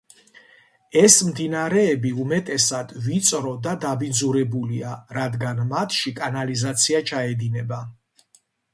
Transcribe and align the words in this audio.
ეს 1.01 1.17
მდინარეები 1.27 2.13
უმეტესად 2.23 2.95
ვიწრო 3.09 3.53
და 3.69 3.75
დაბინძურებულია, 3.85 4.97
რადგან 5.21 5.65
მათში 5.77 6.19
კანალიზაცია 6.25 7.07
ჩაედინება. 7.13 7.85